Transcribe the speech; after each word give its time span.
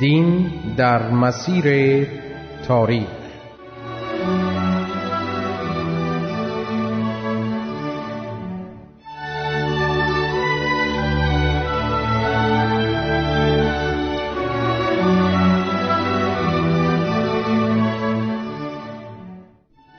دین 0.00 0.50
در 0.76 1.10
مسیر 1.10 2.06
تاریخ. 2.66 3.08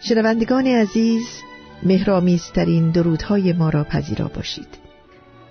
شنوندگان 0.02 0.68
عزیز 0.68 1.23
مهرامیزترین 1.84 2.91
درودهای 2.91 3.54
ما 3.54 3.70
را 3.70 3.84
پذیرا 3.84 4.27
باشید. 4.27 4.68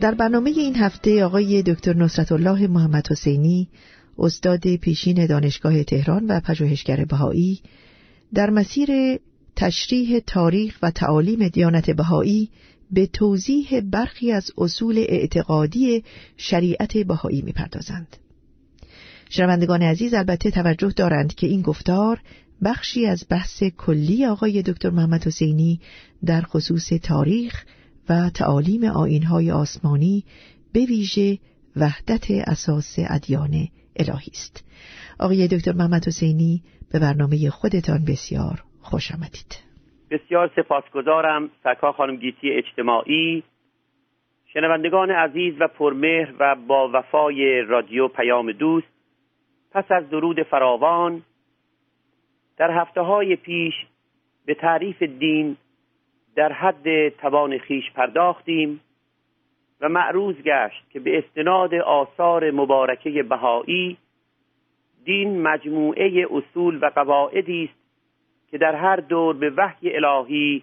در 0.00 0.14
برنامه 0.14 0.50
این 0.50 0.76
هفته 0.76 1.24
آقای 1.24 1.62
دکتر 1.62 1.96
نصرت 1.96 2.32
الله 2.32 2.66
محمد 2.66 3.08
حسینی 3.10 3.68
استاد 4.18 4.76
پیشین 4.76 5.26
دانشگاه 5.26 5.84
تهران 5.84 6.26
و 6.26 6.40
پژوهشگر 6.40 7.04
بهایی 7.04 7.60
در 8.34 8.50
مسیر 8.50 9.18
تشریح 9.56 10.18
تاریخ 10.18 10.78
و 10.82 10.90
تعالیم 10.90 11.48
دیانت 11.48 11.90
بهایی 11.90 12.50
به 12.90 13.06
توضیح 13.06 13.80
برخی 13.80 14.32
از 14.32 14.50
اصول 14.58 14.98
اعتقادی 14.98 16.04
شریعت 16.36 16.98
بهایی 16.98 17.42
می‌پردازند. 17.42 18.16
شنوندگان 19.30 19.82
عزیز 19.82 20.14
البته 20.14 20.50
توجه 20.50 20.88
دارند 20.88 21.34
که 21.34 21.46
این 21.46 21.62
گفتار 21.62 22.20
بخشی 22.64 23.06
از 23.06 23.24
بحث 23.30 23.62
کلی 23.62 24.26
آقای 24.26 24.62
دکتر 24.62 24.90
محمد 24.90 25.26
حسینی 25.26 25.80
در 26.24 26.42
خصوص 26.42 26.88
تاریخ 26.88 27.64
و 28.08 28.30
تعالیم 28.30 28.84
آینهای 28.84 29.50
آسمانی 29.50 30.24
به 30.72 30.84
ویژه 30.84 31.38
وحدت 31.76 32.30
اساس 32.30 32.94
ادیان 32.98 33.68
الهی 33.98 34.30
است. 34.30 34.64
آقای 35.20 35.48
دکتر 35.48 35.72
محمد 35.72 36.06
حسینی 36.06 36.62
به 36.92 36.98
برنامه 36.98 37.50
خودتان 37.50 38.04
بسیار 38.08 38.62
خوش 38.82 39.12
آمدید. 39.12 39.68
بسیار 40.10 40.50
سپاسگزارم 40.56 41.50
سرکار 41.64 41.92
خانم 41.92 42.16
گیتی 42.16 42.50
اجتماعی 42.50 43.42
شنوندگان 44.52 45.10
عزیز 45.10 45.54
و 45.60 45.68
پرمهر 45.68 46.34
و 46.38 46.56
با 46.66 46.90
وفای 46.92 47.62
رادیو 47.62 48.08
پیام 48.08 48.52
دوست 48.52 48.86
پس 49.72 49.84
از 49.90 50.10
درود 50.10 50.42
فراوان 50.42 51.22
در 52.56 52.70
هفته 52.70 53.00
های 53.00 53.36
پیش 53.36 53.74
به 54.46 54.54
تعریف 54.54 55.02
دین 55.02 55.56
در 56.36 56.52
حد 56.52 57.08
توان 57.08 57.58
خیش 57.58 57.84
پرداختیم. 57.94 58.80
و 59.80 59.88
معروض 59.88 60.34
گشت 60.36 60.90
که 60.90 61.00
به 61.00 61.18
استناد 61.18 61.74
آثار 61.74 62.50
مبارکه 62.50 63.22
بهایی 63.22 63.96
دین 65.04 65.42
مجموعه 65.42 66.26
اصول 66.30 66.78
و 66.82 66.86
قواعدی 66.94 67.64
است 67.64 67.78
که 68.50 68.58
در 68.58 68.74
هر 68.74 68.96
دور 68.96 69.36
به 69.36 69.50
وحی 69.50 69.96
الهی 69.96 70.62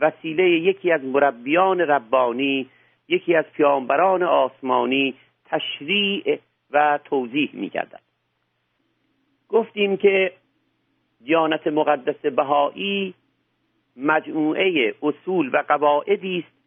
وسیله 0.00 0.50
یکی 0.50 0.92
از 0.92 1.04
مربیان 1.04 1.80
ربانی 1.80 2.68
یکی 3.08 3.34
از 3.34 3.44
پیامبران 3.44 4.22
آسمانی 4.22 5.14
تشریع 5.44 6.38
و 6.70 6.98
توضیح 7.04 7.50
میگردد. 7.52 8.00
گفتیم 9.48 9.96
که 9.96 10.32
دیانت 11.24 11.66
مقدس 11.66 12.26
بهایی 12.26 13.14
مجموعه 13.96 14.94
اصول 15.02 15.50
و 15.52 15.64
قواعدی 15.68 16.38
است 16.38 16.61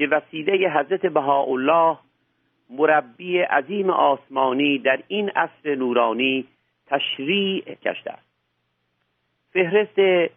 که 0.00 0.06
وسیله 0.06 0.70
حضرت 0.70 1.06
بهاءالله 1.06 1.98
مربی 2.70 3.38
عظیم 3.38 3.90
آسمانی 3.90 4.78
در 4.78 5.02
این 5.08 5.28
عصر 5.28 5.74
نورانی 5.74 6.46
تشریع 6.86 7.74
گشته 7.82 8.10
است. 8.10 8.26
فهرست 9.52 10.30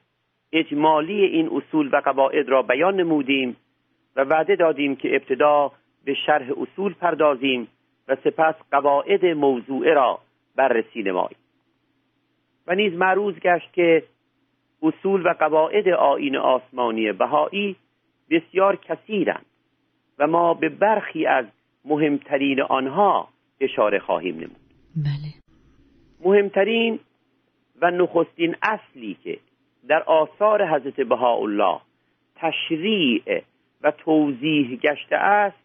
اجمالی 0.51 1.25
این 1.25 1.49
اصول 1.49 1.89
و 1.93 2.01
قواعد 2.05 2.49
را 2.49 2.61
بیان 2.61 2.95
نمودیم 2.95 3.55
و 4.15 4.23
وعده 4.23 4.55
دادیم 4.55 4.95
که 4.95 5.15
ابتدا 5.15 5.71
به 6.05 6.13
شرح 6.13 6.51
اصول 6.61 6.93
پردازیم 6.93 7.67
و 8.07 8.15
سپس 8.15 8.55
قواعد 8.71 9.25
موضوعه 9.25 9.93
را 9.93 10.19
بررسی 10.55 11.03
نماییم. 11.03 11.39
و 12.67 12.75
نیز 12.75 12.93
معروض 12.93 13.35
گشت 13.35 13.73
که 13.73 14.03
اصول 14.81 15.25
و 15.25 15.33
قواعد 15.39 15.89
آین 15.89 16.37
آسمانی 16.37 17.11
بهایی 17.11 17.75
بسیار 18.29 18.75
کثیرند. 18.75 19.45
و 20.19 20.27
ما 20.27 20.53
به 20.53 20.69
برخی 20.69 21.25
از 21.25 21.45
مهمترین 21.85 22.61
آنها 22.61 23.27
اشاره 23.59 23.99
خواهیم 23.99 24.35
نمود. 24.35 24.63
بله. 24.95 25.33
مهمترین 26.25 26.99
و 27.81 27.91
نخستین 27.91 28.55
اصلی 28.61 29.17
که 29.23 29.39
در 29.87 30.03
آثار 30.03 30.67
حضرت 30.67 31.01
بهاءالله 31.01 31.79
تشریع 32.35 33.41
و 33.81 33.91
توضیح 33.91 34.75
گشته 34.75 35.15
است 35.15 35.63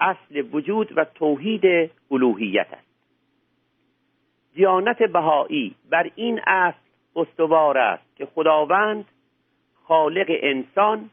اصل 0.00 0.44
وجود 0.52 0.98
و 0.98 1.04
توحید 1.04 1.90
الوهیت 2.10 2.66
است. 2.72 2.86
دیانت 4.54 5.02
بهایی 5.02 5.74
بر 5.90 6.10
این 6.14 6.40
اصل 6.46 6.78
استوار 7.16 7.78
است 7.78 8.16
که 8.16 8.26
خداوند 8.26 9.04
خالق 9.84 10.26
انسان 10.28 11.10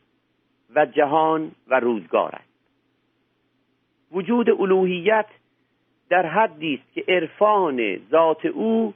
و 0.75 0.85
جهان 0.85 1.51
و 1.67 1.79
روزگار 1.79 2.35
است. 2.35 2.52
وجود 4.13 4.49
الوهیت 4.49 5.25
در 6.09 6.25
حدی 6.25 6.73
است 6.73 6.93
که 6.93 7.03
عرفان 7.07 7.99
ذات 8.11 8.45
او 8.45 8.93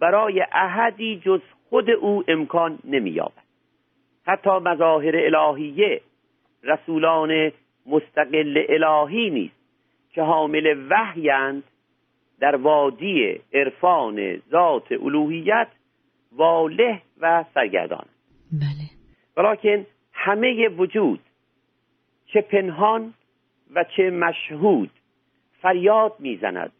برای 0.00 0.46
احدی 0.52 1.20
جز 1.24 1.40
خود 1.68 1.90
او 1.90 2.24
امکان 2.28 2.78
نمییابد. 2.84 3.44
حتی 4.26 4.50
مظاهر 4.50 5.16
الهیه 5.16 6.00
رسولان 6.62 7.52
مستقل 7.86 8.64
الهی 8.68 9.30
نیست 9.30 9.54
که 10.12 10.22
حامل 10.22 10.86
وحیند 10.90 11.62
در 12.40 12.56
وادی 12.56 13.40
عرفان 13.54 14.42
ذات 14.50 14.92
الوهیت 14.92 15.68
واله 16.32 17.02
و 17.20 17.44
سرگردان. 17.54 18.06
بله. 18.52 18.90
ولیکن 19.36 19.86
همه 20.12 20.68
وجود 20.68 21.20
چه 22.26 22.40
پنهان 22.40 23.14
و 23.74 23.84
چه 23.96 24.10
مشهود 24.10 24.90
فریاد 25.62 26.12
می‌زند. 26.18 26.72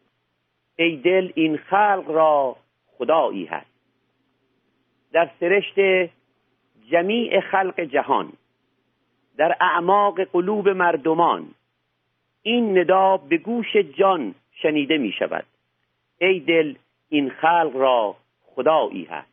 ای 0.76 0.96
دل 0.96 1.32
این 1.34 1.56
خلق 1.56 2.04
را 2.06 2.56
خدایی 2.86 3.44
هست. 3.44 3.74
در 5.12 5.30
سرشت 5.40 6.10
جمیع 6.90 7.40
خلق 7.40 7.80
جهان 7.80 8.32
در 9.36 9.56
اعماق 9.60 10.20
قلوب 10.32 10.68
مردمان 10.68 11.48
این 12.42 12.78
ندا 12.78 13.16
به 13.16 13.38
گوش 13.38 13.76
جان 13.98 14.34
شنیده 14.62 14.98
می 14.98 15.12
شود 15.18 15.44
ای 16.20 16.40
دل 16.40 16.74
این 17.08 17.30
خلق 17.30 17.70
را 17.74 18.16
خدایی 18.42 19.04
هست. 19.04 19.28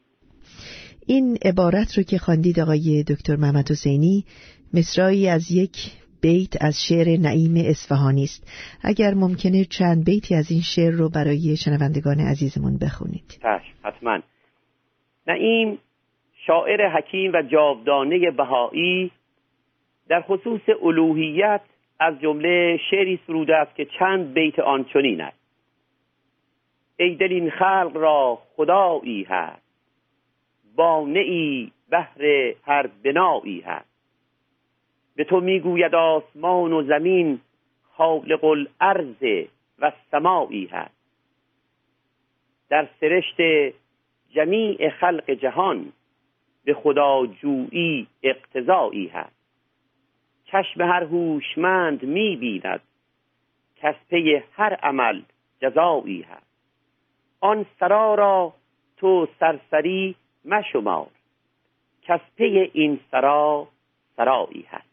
این 1.08 1.38
عبارت 1.46 1.98
رو 1.98 2.04
که 2.04 2.18
خواندید 2.18 2.60
آقای 2.60 3.04
دکتر 3.04 3.36
محمد 3.36 3.72
حسینی 3.72 4.26
مصرایی 4.74 5.30
از 5.30 5.52
یک 5.52 6.01
بیت 6.22 6.64
از 6.64 6.76
شعر 6.90 7.08
نعیم 7.20 7.56
اصفهانی 7.66 8.24
است. 8.24 8.48
اگر 8.84 9.14
ممکنه 9.14 9.66
چند 9.66 10.06
بیتی 10.06 10.36
از 10.36 10.52
این 10.52 10.62
شعر 10.76 10.92
رو 10.92 11.10
برای 11.10 11.56
شنوندگان 11.66 12.20
عزیزمون 12.20 12.78
بخونید. 12.78 13.40
حتما. 13.84 14.20
نعیم 15.28 15.78
شاعر 16.48 16.90
حکیم 16.90 17.32
و 17.34 17.42
جاودانه 17.42 18.32
بهایی 18.32 19.12
در 20.08 20.22
خصوص 20.22 20.62
الوهیت 20.84 21.62
از 22.00 22.20
جمله 22.22 22.80
شعری 22.92 23.20
سروده 23.28 23.56
است 23.56 23.76
که 23.76 23.88
چند 24.00 24.34
بیت 24.34 24.60
آن 24.60 24.86
چنین 24.94 25.22
است. 25.22 25.38
ای 26.98 27.16
دل 27.16 27.34
این 27.34 27.50
خلق 27.50 27.92
را 27.94 28.40
خدایی 28.56 29.24
هست. 29.24 29.62
بانعی 30.76 31.72
بهر 31.90 32.54
هر 32.64 32.90
بنایی 33.04 33.62
هست. 33.62 33.91
به 35.16 35.24
تو 35.24 35.40
می‌گوید 35.40 35.96
آسمان 35.96 36.74
و 36.74 36.84
زمین 36.84 37.40
خالق 37.92 38.44
الارض 38.44 39.46
و 39.80 39.92
سمایی 40.12 40.66
هست. 40.66 41.02
در 42.70 42.88
سرشت 43.00 43.76
جمیع 44.30 44.90
خلق 44.90 45.32
جهان 45.32 45.94
به 46.66 46.74
خدا 46.74 47.26
جویی 47.26 48.08
اقتضایی 48.24 49.08
هست. 49.08 49.42
چشم 50.46 50.82
هر 50.82 51.04
هوشمند 51.04 52.04
می 52.04 52.36
بیند 52.36 52.82
پی 54.10 54.42
هر 54.54 54.74
عمل 54.74 55.22
جزایی 55.62 56.22
هست. 56.22 56.52
آن 57.40 57.66
سرا 57.80 58.16
را 58.16 58.54
تو 58.98 59.28
سرسری 59.40 60.16
مشمار 60.46 61.08
پی 62.36 62.70
این 62.74 63.00
سرا 63.12 63.68
سرایی 64.18 64.66
هست. 64.70 64.91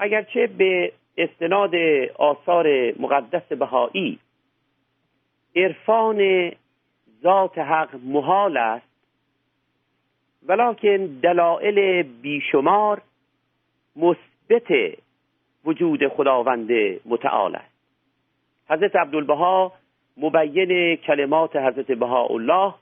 اگرچه 0.00 0.46
به 0.46 0.92
استناد 1.18 1.74
آثار 2.18 2.92
مقدس 3.00 3.52
بهایی 3.52 4.18
عرفان 5.56 6.52
ذات 7.22 7.58
حق 7.58 7.94
محال 8.04 8.56
است 8.56 8.86
ولکن 10.46 11.06
دلائل 11.22 12.02
بیشمار 12.02 13.02
مثبت 13.96 14.98
وجود 15.64 16.08
خداوند 16.08 16.70
متعال 17.06 17.56
است. 17.56 17.74
حضرت 18.68 18.96
عبدالبها 18.96 19.72
مبین 20.16 20.96
کلمات 20.96 21.56
حضرت 21.56 21.92
بهاءالله 21.92 22.74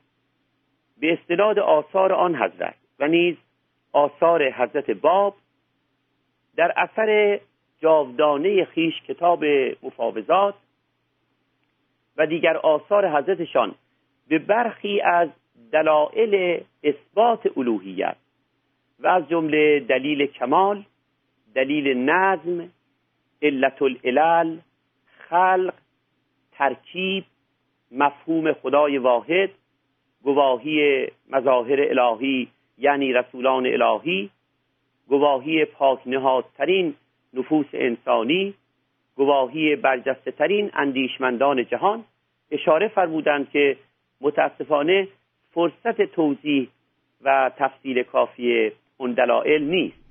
به 1.01 1.13
استناد 1.13 1.59
آثار 1.59 2.13
آن 2.13 2.37
حضرت 2.37 2.75
و 2.99 3.09
نیز 3.09 3.37
آثار 3.93 4.51
حضرت 4.51 4.91
باب 4.91 5.35
در 6.59 6.73
اثر 6.77 7.41
جاودانه 7.81 8.65
خیش 8.65 9.03
کتاب 9.03 9.45
مفاوضات 9.83 10.55
و 12.17 12.27
دیگر 12.27 12.57
آثار 12.57 13.09
حضرتشان 13.09 13.75
به 14.29 14.39
برخی 14.39 15.01
از 15.01 15.29
دلایل 15.73 16.61
اثبات 16.85 17.59
الوهیت 17.59 18.17
و 19.01 19.07
از 19.07 19.29
جمله 19.29 19.81
دلیل 19.81 20.27
کمال 20.27 20.85
دلیل 21.55 21.99
نظم 21.99 22.69
علت 23.43 23.83
العلل 23.83 24.59
خلق 25.29 25.75
ترکیب 26.53 27.25
مفهوم 27.93 28.53
خدای 28.53 28.99
واحد 28.99 29.51
گواهی 30.23 31.07
مظاهر 31.31 31.81
الهی 31.81 32.49
یعنی 32.79 33.13
رسولان 33.13 33.67
الهی 33.67 34.31
گواهی 35.09 35.65
پاک 35.65 35.99
نهادترین 36.07 36.95
نفوس 37.35 37.67
انسانی 37.73 38.55
گواهی 39.17 39.77
برجسته 39.77 40.31
ترین 40.31 40.71
اندیشمندان 40.75 41.65
جهان 41.65 42.05
اشاره 42.51 42.89
فرمودند 42.89 43.51
که 43.51 43.77
متاسفانه 44.21 45.09
فرصت 45.55 46.03
توضیح 46.03 46.69
و 47.25 47.51
تفصیل 47.59 48.03
کافی 48.03 48.71
اون 48.97 49.13
دلایل 49.13 49.63
نیست. 49.63 50.09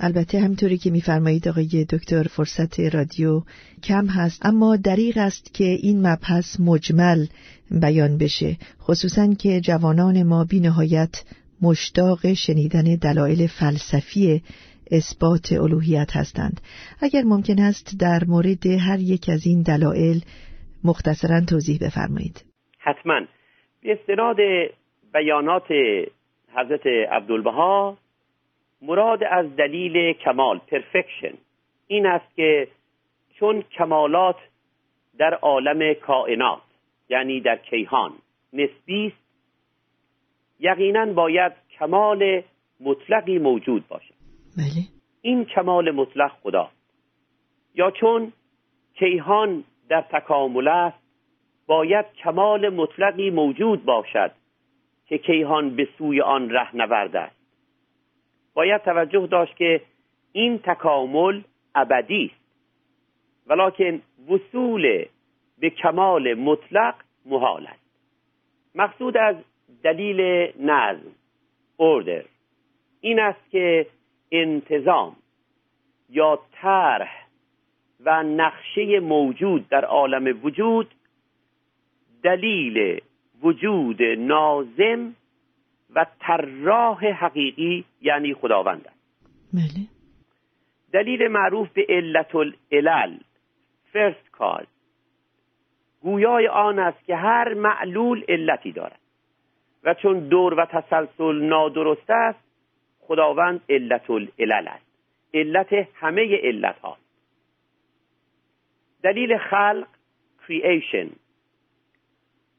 البته 0.00 0.38
همطوری 0.38 0.78
که 0.78 0.90
میفرمایید 0.90 1.48
آقای 1.48 1.86
دکتر 1.90 2.22
فرصت 2.22 2.80
رادیو 2.94 3.40
کم 3.84 4.06
هست 4.06 4.46
اما 4.46 4.76
دریغ 4.76 5.18
است 5.18 5.54
که 5.54 5.64
این 5.64 6.06
مبحث 6.06 6.60
مجمل 6.60 7.26
بیان 7.70 8.18
بشه 8.18 8.56
خصوصا 8.80 9.34
که 9.38 9.60
جوانان 9.60 10.22
ما 10.22 10.44
بی 10.44 10.60
نهایت 10.60 11.24
مشتاق 11.62 12.32
شنیدن 12.46 12.96
دلایل 13.02 13.46
فلسفی 13.60 14.42
اثبات 14.90 15.52
الوهیت 15.52 16.16
هستند. 16.16 16.60
اگر 17.02 17.22
ممکن 17.22 17.62
است 17.62 17.96
در 18.00 18.20
مورد 18.28 18.66
هر 18.66 18.98
یک 19.00 19.28
از 19.28 19.46
این 19.46 19.62
دلایل 19.62 20.20
مختصرا 20.84 21.40
توضیح 21.50 21.78
بفرمایید. 21.86 22.44
حتما. 22.78 23.20
به 23.82 23.92
استناد 23.92 24.36
بیانات 25.12 25.66
حضرت 26.56 26.86
عبدالبها 26.86 27.96
مراد 28.82 29.24
از 29.24 29.56
دلیل 29.56 30.12
کمال 30.12 30.58
پرفکشن 30.58 31.34
این 31.86 32.06
است 32.06 32.36
که 32.36 32.68
چون 33.38 33.62
کمالات 33.62 34.36
در 35.18 35.34
عالم 35.34 35.94
کائنات 35.94 36.60
یعنی 37.08 37.40
در 37.40 37.56
کیهان 37.56 38.12
نسبی 38.52 39.06
است 39.06 39.23
یقینا 40.60 41.12
باید 41.12 41.52
کمال 41.78 42.42
مطلقی 42.80 43.38
موجود 43.38 43.88
باشد 43.88 44.14
بله. 44.56 44.84
این 45.22 45.44
کمال 45.44 45.90
مطلق 45.90 46.32
خدا. 46.42 46.70
یا 47.74 47.90
چون 47.90 48.32
کیهان 48.94 49.64
در 49.88 50.00
تکامل 50.00 50.68
است 50.68 50.98
باید 51.66 52.06
کمال 52.24 52.68
مطلقی 52.68 53.30
موجود 53.30 53.84
باشد 53.84 54.32
که 55.06 55.18
کیهان 55.18 55.76
به 55.76 55.88
سوی 55.98 56.20
آن 56.20 56.50
ره 56.50 56.76
نورده 56.76 57.20
است. 57.20 57.36
باید 58.54 58.82
توجه 58.82 59.26
داشت 59.26 59.56
که 59.56 59.80
این 60.32 60.58
تکامل 60.58 61.42
ابدی 61.74 62.32
است. 62.34 62.44
ولکن 63.46 64.02
وصول 64.28 65.04
به 65.58 65.70
کمال 65.70 66.34
مطلق 66.34 66.94
محال 67.26 67.66
است. 67.66 67.84
مقصود 68.74 69.16
از 69.16 69.36
دلیل 69.82 70.50
نظم 70.60 71.14
اوردر 71.76 72.24
این 73.00 73.20
است 73.20 73.50
که 73.50 73.86
انتظام 74.32 75.16
یا 76.10 76.38
طرح 76.52 77.24
و 78.00 78.22
نقشه 78.22 79.00
موجود 79.00 79.68
در 79.68 79.84
عالم 79.84 80.38
وجود 80.42 80.94
دلیل 82.22 83.00
وجود 83.42 84.02
نازم 84.02 85.14
و 85.94 86.06
طراح 86.20 87.06
حقیقی 87.06 87.84
یعنی 88.02 88.34
خداوند 88.34 88.86
است. 88.86 89.00
بله. 89.52 89.86
دلیل 90.92 91.28
معروف 91.28 91.68
به 91.68 91.86
علت 91.88 92.34
العلل 92.34 93.18
فرست 93.92 94.30
کاز 94.32 94.66
گویای 96.02 96.48
آن 96.48 96.78
است 96.78 97.04
که 97.06 97.16
هر 97.16 97.54
معلول 97.54 98.24
علتی 98.28 98.72
دارد. 98.72 98.98
و 99.84 99.94
چون 99.94 100.28
دور 100.28 100.54
و 100.54 100.66
تسلسل 100.66 101.42
نادرست 101.42 102.10
است 102.10 102.38
خداوند 103.00 103.60
علت 103.68 104.10
العلل 104.10 104.68
است. 104.68 104.86
علت 105.34 105.72
همه 105.94 106.36
علت 106.42 106.78
ها 106.78 106.96
دلیل 109.02 109.38
خلق 109.38 109.86
creation. 110.46 111.08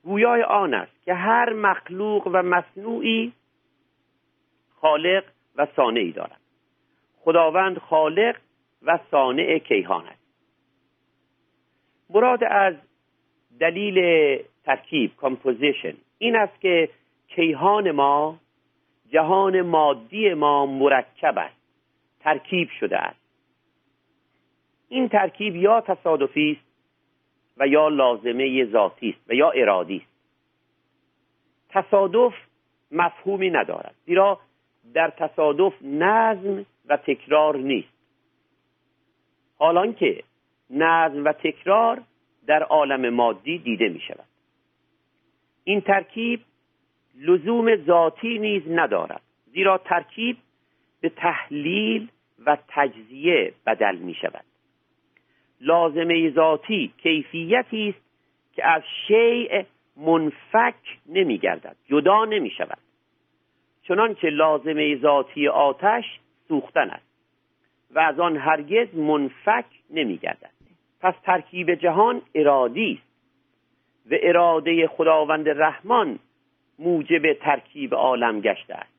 گویای 0.04 0.44
آن 0.44 0.73
است 0.73 1.06
که 1.06 1.14
هر 1.14 1.54
مخلوق 1.54 2.28
و 2.28 2.42
مصنوعی 2.42 3.33
خالق 4.76 5.23
و 5.56 5.68
صانعی 5.76 6.11
دارد. 6.11 6.42
خداوند 7.19 7.78
خالق 7.78 8.35
و 8.81 9.00
صانع 9.11 9.57
کیهان 9.57 10.06
است. 10.07 10.26
مراد 12.09 12.44
از 12.44 12.76
دلیل 13.59 14.00
ترکیب 14.64 15.16
composition 15.18 15.94
این 16.18 16.35
است 16.35 16.61
که 16.61 16.90
کیهان 17.28 17.92
ما 17.92 18.40
جهان 19.10 19.62
مادی 19.62 20.34
ما 20.34 20.66
مرکب 20.66 21.38
است 21.38 21.56
ترکیب 22.20 22.70
شده 22.80 22.98
است. 22.98 23.20
این 24.90 25.10
ترکیب 25.10 25.56
یا 25.56 25.82
تصادفی 25.82 26.52
است 26.52 26.66
و 27.58 27.68
یا 27.68 27.88
لازمه 27.88 28.66
ذاتی 28.66 29.10
است 29.10 29.30
و 29.30 29.34
یا 29.34 29.50
ارادی 29.52 29.98
است. 29.98 30.16
تصادف 31.70 32.34
مفهومی 32.92 33.50
ندارد 33.50 33.96
زیرا 34.06 34.40
در 34.94 35.10
تصادف 35.10 35.74
نظم 35.82 36.66
و 36.86 36.98
تکرار 36.98 37.58
نیست. 37.58 37.96
حالان 39.58 39.94
که 39.94 40.24
نظم 40.70 41.26
و 41.26 41.32
تکرار 41.32 42.02
در 42.48 42.64
عالم 42.64 43.10
مادی 43.10 43.58
دیده 43.58 43.90
می 43.90 44.00
شود 44.00 44.26
این 45.64 45.82
ترکیب 45.82 46.42
لزوم 47.19 47.76
ذاتی 47.76 48.40
نیز 48.40 48.64
ندارد. 48.68 49.22
زیرا 49.54 49.78
ترکیب 49.78 50.38
به 51.02 51.10
تحلیل 51.10 52.07
و 52.45 52.57
تجزیه 52.68 53.54
بدل 53.66 53.95
می 53.95 54.14
شود 54.14 54.45
لازمه 55.62 56.30
ذاتی 56.30 56.94
کیفیتی 56.98 57.90
است 57.90 58.06
که 58.56 58.68
از 58.68 58.84
شیء 59.07 59.64
منفک 59.98 61.00
نمی 61.06 61.38
گردد 61.38 61.76
جدا 61.90 62.26
نمی 62.26 62.50
شود 62.50 62.78
چنان 63.84 64.16
که 64.16 64.28
لازمه 64.28 64.98
ذاتی 64.98 65.48
آتش 65.48 66.19
سوختن 66.48 66.90
است 66.90 67.06
و 67.92 68.00
از 68.00 68.19
آن 68.19 68.38
هرگز 68.38 68.95
منفک 68.95 69.66
نمی 69.90 70.18
گردد 70.18 70.52
پس 71.02 71.14
ترکیب 71.24 71.76
جهان 71.76 72.22
ارادی 72.36 73.02
است 73.02 73.16
و 74.12 74.16
اراده 74.22 74.88
خداوند 74.88 75.50
رحمان 75.50 76.19
موجب 76.80 77.34
ترکیب 77.34 77.96
عالم 77.96 78.42
گشته 78.42 78.74
است. 78.74 78.96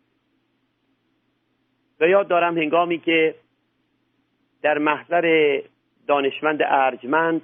و 2.00 2.08
یاد 2.08 2.28
دارم 2.28 2.58
هنگامی 2.58 2.98
که 2.98 3.34
در 4.62 4.78
محضر 4.78 5.58
دانشمند 6.06 6.62
ارجمند 6.62 7.42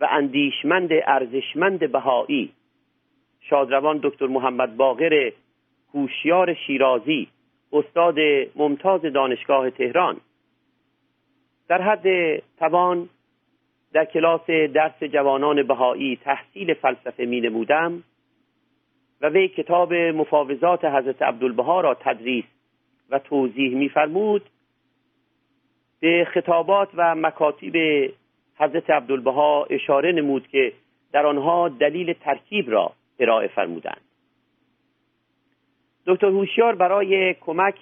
و 0.00 0.08
اندیشمند 0.10 0.90
ارزشمند 0.92 1.92
بهایی 1.92 2.52
شادروان 3.40 4.00
دکتر 4.02 4.26
محمد 4.26 4.76
باقر 4.76 5.32
هوشیار 5.94 6.54
شیرازی 6.54 7.28
استاد 7.72 8.16
ممتاز 8.56 9.02
دانشگاه 9.02 9.70
تهران 9.70 10.20
در 11.68 11.82
حد 11.82 12.06
توان 12.58 13.08
در 13.92 14.04
کلاس 14.04 14.46
درس 14.50 15.02
جوانان 15.02 15.62
بهایی 15.62 16.16
تحصیل 16.16 16.74
فلسفه 16.74 17.24
می 17.24 17.40
نمودم 17.40 18.02
و 19.20 19.28
وی 19.28 19.48
کتاب 19.48 19.94
مفاوضات 19.94 20.84
حضرت 20.84 21.22
عبدالبها 21.22 21.80
را 21.80 21.94
تدریس 21.94 22.44
و 23.10 23.18
توضیح 23.18 23.76
میفرمود 23.76 24.42
به 26.00 26.26
خطابات 26.34 26.88
و 26.94 27.14
مکاتب 27.14 27.76
حضرت 28.56 28.90
عبدالبها 28.90 29.64
اشاره 29.70 30.12
نمود 30.12 30.48
که 30.48 30.72
در 31.12 31.26
آنها 31.26 31.68
دلیل 31.68 32.12
ترکیب 32.12 32.70
را 32.70 32.92
ارائه 33.18 33.48
فرمودند. 33.48 34.00
دکتر 36.06 36.26
هوشیار 36.26 36.74
برای 36.74 37.34
کمک 37.34 37.74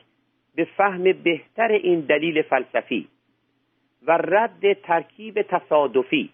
به 0.55 0.65
فهم 0.65 1.03
بهتر 1.03 1.73
این 1.73 2.01
دلیل 2.01 2.43
فلسفی 2.43 3.09
و 4.07 4.13
رد 4.13 4.73
ترکیب 4.73 5.43
تصادفی 5.43 6.31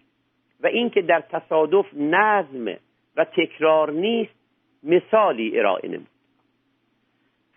و 0.61 0.67
اینکه 0.67 1.01
در 1.01 1.19
تصادف 1.19 1.85
نظم 1.93 2.77
و 3.17 3.25
تکرار 3.25 3.91
نیست 3.91 4.44
مثالی 4.85 5.59
ارائه 5.59 5.89
نمود. 5.89 6.07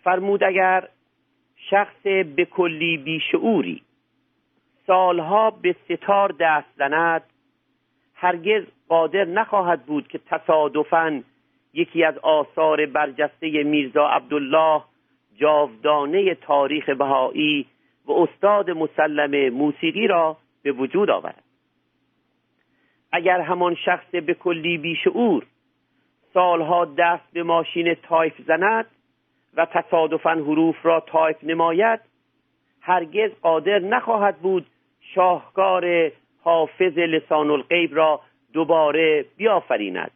فرمود 0.03 0.43
اگر 0.43 0.87
شخص 1.69 2.01
به 2.35 2.47
کلی 2.51 2.97
بیشعوری 2.97 3.81
سالها 4.87 5.51
به 5.51 5.75
سه‌تار 5.85 6.35
دست 6.39 6.67
زند 6.77 7.23
هرگز 8.15 8.63
قادر 8.87 9.25
نخواهد 9.25 9.85
بود 9.85 10.07
که 10.07 10.19
تصادفاً 10.29 11.23
یکی 11.73 12.03
از 12.03 12.17
آثار 12.17 12.85
برجسته 12.85 13.63
میرزا 13.63 14.07
عبدالله 14.07 14.81
جاودانه 15.37 16.35
تاریخ 16.35 16.89
بهایی 16.89 17.65
و 18.05 18.11
استاد 18.11 18.71
مسلم 18.71 19.53
موسیقی 19.53 20.07
را 20.07 20.37
به 20.63 20.71
وجود 20.71 21.09
آورد. 21.09 21.43
اگر 23.11 23.41
همان 23.41 23.75
شخص 23.75 24.09
به 24.11 24.33
کلی 24.33 24.77
بیشعور 24.77 25.45
سالها 26.33 26.85
دست 26.85 27.33
به 27.33 27.43
ماشین 27.43 27.93
تایپ 27.93 28.33
زند 28.47 28.85
و 29.53 29.65
تصادفا 29.65 30.31
حروف 30.31 30.75
را 30.83 30.99
تایپ 30.99 31.37
نماید. 31.43 31.99
هرگز 32.81 33.31
قادر 33.41 33.79
نخواهد 33.79 34.37
بود 34.37 34.65
شاهکار 35.01 36.11
حافظ 36.43 36.97
لسان 36.97 37.49
الغیب 37.49 37.95
را 37.95 38.21
دوباره 38.53 39.25
بیافریند. 39.37 40.11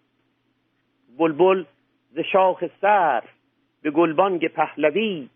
بلبل 1.17 1.63
ز 2.11 2.19
شاخ 2.19 2.63
سر 2.81 3.23
به 3.81 3.91
گلبانگ 3.91 4.47
پهلوی 4.47 5.29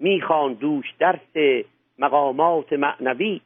می‌خوان 0.00 0.52
دوش 0.52 0.94
درس 0.98 1.64
مقامات 1.98 2.72
معنوی. 2.72 3.40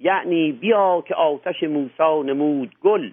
یعنی 0.00 0.52
بیا 0.52 1.04
که 1.06 1.14
آتش 1.14 1.62
موسی 1.62 2.22
نمود 2.24 2.74
گل 2.82 3.10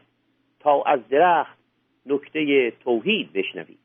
تا 0.59 0.83
از 0.83 1.07
درخت 1.07 1.60
نکته 2.05 2.71
توحید 2.71 3.33
بشنوی. 3.33 3.77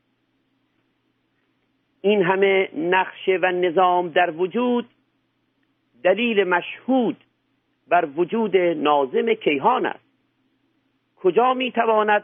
این 2.01 2.21
همه 2.21 2.69
نقشه 2.77 3.39
و 3.41 3.51
نظام 3.51 4.09
در 4.09 4.31
وجود 4.31 4.85
دلیل 6.03 6.43
مشهود 6.43 7.23
بر 7.87 8.07
وجود 8.15 8.57
نازم 8.57 9.33
کیهان 9.33 9.85
است. 9.85 10.07
کجا 11.15 11.53
می‌تواند 11.53 12.23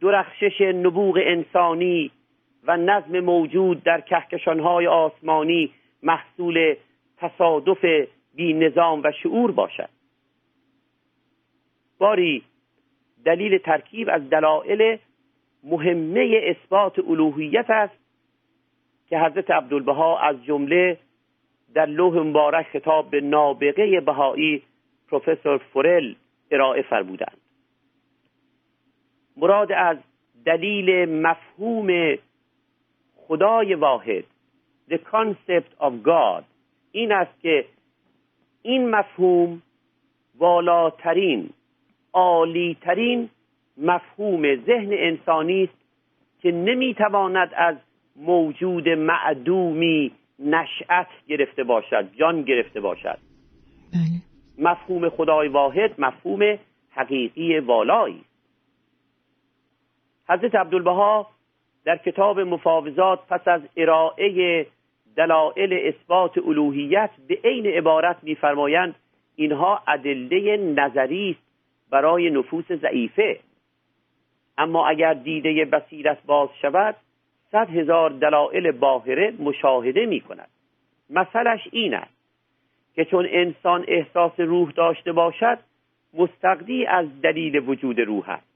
درخشش 0.00 0.60
نبوغ 0.60 1.18
انسانی 1.22 2.10
و 2.64 2.76
نظم 2.76 3.20
موجود 3.20 3.82
در 3.82 4.00
کهکشانهای 4.00 4.86
آسمانی 4.86 5.70
محصول 6.02 6.74
تصادف 7.16 7.84
بی 8.34 8.52
نظام 8.52 9.02
و 9.04 9.12
شعور 9.22 9.50
باشد؟ 9.50 9.88
باری 11.98 12.42
دلیل 13.24 13.58
ترکیب 13.58 14.08
از 14.12 14.30
دلایل 14.30 14.98
مهمه 15.62 16.40
اثبات 16.42 16.98
الوهیت 16.98 17.70
است 17.70 17.98
که 19.08 19.18
حضرت 19.18 19.50
عبدالبها 19.50 20.18
از 20.18 20.44
جمله 20.44 20.98
در 21.74 21.86
لوح 21.86 22.18
مبارک 22.18 22.66
خطاب 22.66 23.10
به 23.10 23.20
نابغه 23.20 24.00
بهایی 24.00 24.62
پروفسور 25.08 25.58
فورل 25.58 26.14
ارائه 26.50 26.82
فرمودند. 26.82 27.36
مراد 29.36 29.72
از 29.72 29.96
دلیل 30.44 31.08
مفهوم 31.08 32.18
خدای 33.16 33.74
واحد 33.74 34.24
the 34.90 34.98
concept 35.12 35.72
of 35.80 35.92
God 36.04 36.44
این 36.92 37.12
است 37.12 37.40
که 37.42 37.64
این 38.62 38.90
مفهوم 38.90 39.62
والاترین 40.38 41.50
عالیترین 42.12 43.30
مفهوم 43.76 44.56
ذهن 44.56 44.92
انسانی 44.92 45.64
است 45.64 45.82
که 46.42 46.52
نمی‌تواند 46.52 47.50
از 47.56 47.76
موجود 48.16 48.88
معدومی 48.88 50.12
نشأت 50.38 51.08
گرفته 51.28 51.64
باشد 51.64 52.08
جان 52.18 52.42
گرفته 52.42 52.80
باشد. 52.80 53.18
بله. 53.92 54.22
مفهوم 54.58 55.08
خدای 55.08 55.48
واحد 55.48 55.90
مفهوم 55.98 56.58
حقیقی 56.90 57.58
والایی 57.58 58.24
حضرت 60.28 60.54
عبدالبها 60.54 61.26
در 61.84 61.96
کتاب 61.96 62.40
مفاوضات 62.40 63.20
پس 63.28 63.48
از 63.48 63.60
ارائه 63.76 64.66
دلایل 65.16 65.72
اثبات 65.72 66.38
الوهیت 66.38 67.10
به 67.28 67.38
عین 67.44 67.66
عبارت 67.66 68.16
میفرمایند 68.22 68.94
اینها 69.36 69.82
ادله 69.88 70.56
نظری 70.56 71.30
است 71.30 71.52
برای 71.90 72.30
نفوس 72.30 72.72
ضعیفه. 72.72 73.40
اما 74.58 74.88
اگر 74.88 75.14
دیده 75.14 75.64
بصیرت 75.64 76.18
باز 76.26 76.48
شود 76.62 76.96
صد 77.52 77.70
هزار 77.70 78.10
دلایل 78.10 78.70
باهره 78.70 79.34
مشاهده 79.38 80.06
می 80.06 80.20
کند. 80.20 80.48
مثلش 81.10 81.68
این 81.72 81.94
است 81.94 82.14
که 82.94 83.04
چون 83.04 83.26
انسان 83.30 83.84
احساس 83.88 84.40
روح 84.40 84.70
داشته 84.70 85.12
باشد 85.12 85.58
مستقدی 86.14 86.86
از 86.86 87.20
دلیل 87.22 87.68
وجود 87.68 88.00
روح 88.00 88.30
است. 88.30 88.46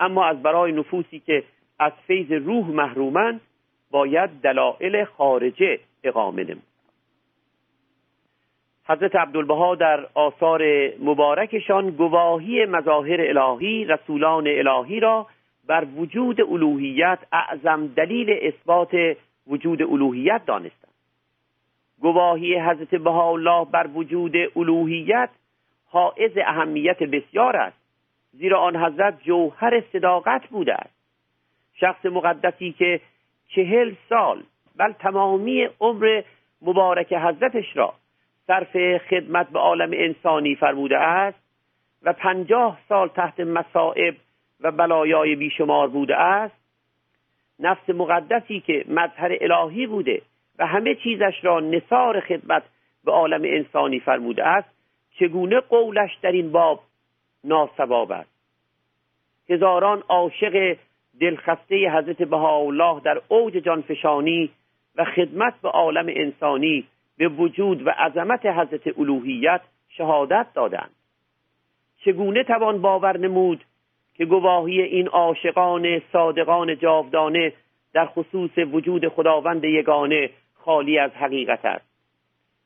اما 0.00 0.24
از 0.24 0.42
برای 0.42 0.72
نفوسی 0.72 1.20
که 1.20 1.44
از 1.78 1.92
فیض 2.06 2.32
روح 2.32 2.70
محرومند 2.70 3.40
باید 3.90 4.30
دلایل 4.42 5.04
خارجه 5.04 5.80
اقامه 6.04 6.44
نمود. 6.44 6.62
حضرت 8.88 9.16
عبدالبها 9.16 9.74
در 9.74 10.06
آثار 10.14 10.62
مبارکشان 10.98 11.90
گواهی 11.90 12.64
مظاهر 12.64 13.20
الهی 13.20 13.84
رسولان 13.84 14.46
الهی 14.46 15.00
را 15.00 15.26
بر 15.72 15.86
وجود 15.96 16.40
الوهیت 16.40 17.18
اعظم 17.32 17.86
دلیل 17.86 18.30
اثبات 18.42 19.16
وجود 19.46 19.82
الوهیت 19.82 20.44
دانستند 20.46 20.92
گواهی 22.00 22.60
حضرت 22.60 22.94
بهاءالله 22.94 23.64
بر 23.64 23.86
وجود 23.94 24.32
الوهیت 24.56 25.30
حائز 25.86 26.30
اهمیت 26.36 27.02
بسیار 27.02 27.56
است 27.56 27.76
زیرا 28.32 28.60
آن 28.60 28.76
حضرت 28.76 29.22
جوهر 29.22 29.82
صداقت 29.92 30.48
بوده 30.48 30.74
است. 30.74 30.94
شخص 31.74 32.06
مقدسی 32.06 32.72
که 32.72 33.00
چهل 33.48 33.94
سال 34.08 34.42
بل 34.76 34.92
تمامی 34.92 35.68
عمر 35.80 36.22
مبارک 36.62 37.12
حضرتش 37.12 37.76
را 37.76 37.94
صرف 38.46 38.98
خدمت 38.98 39.48
به 39.48 39.58
عالم 39.58 39.90
انسانی 39.94 40.54
فرموده 40.54 40.98
است 40.98 41.38
و 42.02 42.12
پنجاه 42.12 42.78
سال 42.88 43.08
تحت 43.08 43.40
مصائب 43.40 44.16
و 44.62 44.70
بلایای 44.70 45.36
بیشمار 45.36 45.88
بوده 45.88 46.16
است 46.16 46.54
نفس 47.58 47.90
مقدسی 47.90 48.60
که 48.60 48.84
مظهر 48.88 49.36
الهی 49.40 49.86
بوده 49.86 50.22
و 50.58 50.66
همه 50.66 50.94
چیزش 50.94 51.34
را 51.42 51.60
نصار 51.60 52.20
خدمت 52.20 52.62
به 53.04 53.12
عالم 53.12 53.42
انسانی 53.44 54.00
فرموده 54.00 54.46
است 54.46 54.68
چگونه 55.18 55.60
قولش 55.60 56.10
در 56.22 56.32
این 56.32 56.52
باب 56.52 56.80
ناسباب 57.44 58.12
است؟ 58.12 58.30
هزاران 59.48 60.02
عاشق 60.08 60.76
دلخسته 61.20 61.90
حضرت 61.90 62.22
بهاءالله 62.22 63.00
در 63.00 63.20
اوج 63.28 63.52
جانفشانی 63.52 64.50
و 64.96 65.04
خدمت 65.04 65.60
به 65.60 65.68
عالم 65.68 66.06
انسانی 66.08 66.84
به 67.18 67.28
وجود 67.28 67.86
و 67.86 67.90
عظمت 67.90 68.46
حضرت 68.46 68.98
الوهیت 68.98 69.60
شهادت 69.88 70.46
دادند. 70.54 70.90
چگونه 72.04 72.44
توان 72.44 72.80
باور 72.80 73.18
نمود 73.18 73.64
که 74.22 74.26
گواهی 74.26 74.82
این 74.82 75.08
عاشقان 75.08 76.02
صادقان 76.12 76.78
جاودانه 76.78 77.52
در 77.92 78.06
خصوص 78.06 78.50
وجود 78.72 79.08
خداوند 79.08 79.64
یگانه 79.64 80.30
خالی 80.54 80.98
از 80.98 81.10
حقیقت 81.10 81.64
است. 81.64 81.84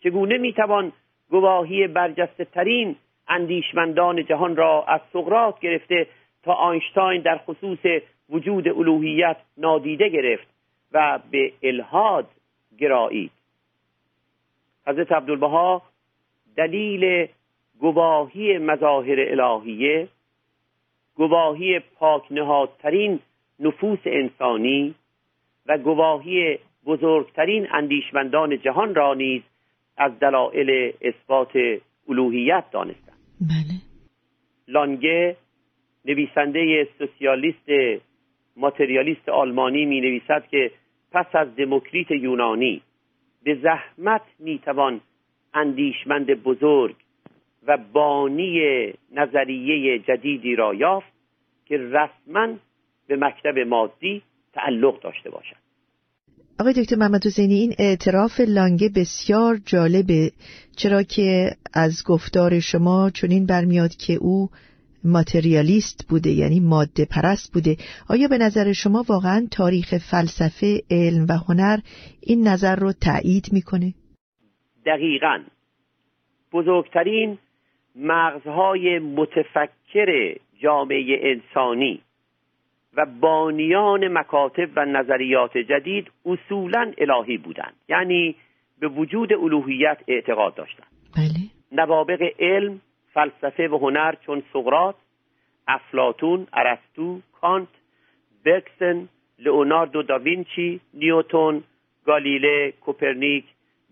چگونه 0.03 0.39
می‌توان 0.39 0.93
گواهی 1.31 1.87
برجسته 1.87 2.45
ترین 2.45 2.97
اندیشمندان 3.29 4.25
جهان 4.25 4.57
را 4.57 4.85
از 4.89 5.01
سقرات 5.13 5.61
گرفته 5.61 6.07
تا 6.43 6.53
آینشتاین 6.53 7.23
در 7.23 7.39
خصوص 7.39 8.03
وجود 8.31 8.69
الوهیت 8.69 9.37
نادیده 9.57 10.09
گرفت 10.09 10.47
و 10.93 11.19
به 11.31 11.53
الهاد 11.63 12.27
گرایید 12.79 13.31
حضرت 14.87 15.13
عبدالبها 15.13 15.83
دلیل 16.57 17.27
گواهی 17.81 18.59
مظاهر 18.59 19.21
الهیه 19.21 20.09
گواهی 21.17 21.79
پاک 21.79 22.23
نهادترین 22.33 23.21
نفوس 23.61 23.99
انسانی 24.05 24.95
و 25.67 25.79
گواهی 25.79 26.59
بزرگترین 26.87 27.67
اندیشمندان 27.73 28.59
جهان 28.61 28.95
را 28.95 29.15
نیز 29.15 29.43
از 29.97 30.19
دلایل 30.19 30.93
اثبات 31.03 31.53
الوهیت 32.09 32.65
دانستند. 32.73 33.19
بله. 33.41 33.81
لانگه 34.69 35.37
نویسنده 36.05 36.89
سوسیالیست 36.99 38.03
ماتریالیست 38.57 39.29
آلمانی 39.29 39.85
می 39.85 40.01
نویسد 40.01 40.47
که 40.51 40.71
پس 41.13 41.27
از 41.35 41.57
دموکریت 41.57 42.11
یونانی 42.11 42.83
به 43.43 43.55
زحمت 43.55 44.23
می 44.39 44.59
توان 44.59 45.01
اندیشمند 45.55 46.27
بزرگ 46.27 46.97
و 47.67 47.79
بانی 47.93 48.61
نظریه 49.15 49.99
جدیدی 49.99 50.57
را 50.57 50.75
یافت 50.75 51.13
که 51.67 51.77
رسما 51.77 52.55
به 53.07 53.17
مکتب 53.17 53.59
مادی 53.59 54.23
تعلق 54.53 55.03
داشته 55.03 55.31
باشد. 55.31 55.57
آقای 56.61 56.73
دکتر 56.73 56.97
محمد 56.97 57.27
حسینی 57.27 57.55
این 57.55 57.75
اعتراف 57.79 58.41
لانگه 58.41 58.89
بسیار 58.97 59.57
جالبه. 59.67 60.31
چرا 60.77 61.03
که 61.03 61.51
از 61.75 62.05
گفتار 62.07 62.61
شما 62.61 63.11
چنین 63.11 63.47
برمیاد 63.47 63.91
که 64.07 64.13
او 64.13 64.49
ماتریالیست 65.05 66.07
بوده 66.09 66.31
یعنی 66.31 66.61
ماده 66.61 67.07
پرست 67.11 67.53
بوده. 67.55 67.77
آیا 68.09 68.29
به 68.29 68.39
نظر 68.39 68.73
شما 68.73 69.05
واقعا 69.09 69.47
تاریخ 69.51 69.95
فلسفه 70.11 70.83
علم 70.91 71.27
و 71.29 71.33
هنر 71.33 71.79
این 72.21 72.49
نظر 72.49 72.77
رو 72.77 72.93
تایید 72.93 73.47
می‌کنه؟ 73.53 73.95
دقیقا. 74.87 75.43
بزرگترین 76.53 77.39
مغزهای 77.97 78.99
متفکر 78.99 80.37
جامعه 80.59 81.19
انسانی 81.23 82.01
و 82.97 83.07
بانیان 83.07 84.09
مکاتب 84.09 84.69
و 84.77 84.85
نظریات 84.85 85.59
جدید 85.59 86.11
اصولا 86.27 86.93
الهی 86.99 87.37
بودند. 87.37 87.75
یعنی 87.89 88.35
به 88.81 88.89
وجود 88.89 89.33
الوهیت 89.33 89.99
اعتقاد 90.09 90.55
داشتند. 90.55 90.87
بله. 91.17 91.51
نوابغ 91.73 92.33
علم 92.39 92.81
فلسفه 93.15 93.69
و 93.69 93.79
هنر 93.79 94.15
چون 94.27 94.43
سقراط 94.53 94.95
افلاطون 95.69 96.47
ارسطو 96.53 97.21
کانت 97.41 97.69
برگسن 98.45 99.09
لئوناردو 99.39 100.03
داوینچی 100.03 100.81
نیوتون 100.95 101.65
گالیله 102.07 102.73
کوپرنیک 102.81 103.45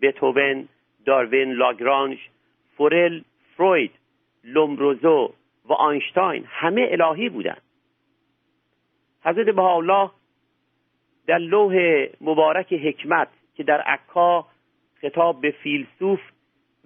بتوون 0.03 0.69
داروین 1.07 1.53
لاگرانژ 1.53 2.19
فورل 2.77 3.21
فروید 3.57 3.91
لومبروزو 4.45 5.33
و 5.65 5.73
آینشتاین 5.73 6.45
همه 6.49 6.89
الهی 6.91 7.29
بودند 7.29 7.63
حضرت 9.25 9.55
بهاءالله 9.55 10.11
در 11.27 11.39
لوح 11.39 12.07
مبارک 12.21 12.73
حکمت 12.73 13.29
که 13.55 13.63
در 13.63 13.81
عکا 13.81 14.47
خطاب 15.01 15.41
به 15.41 15.51
فیلسوف 15.51 16.21